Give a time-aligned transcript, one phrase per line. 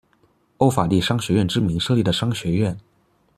[0.57, 2.75] 欧法利商学院之名设立的商学院。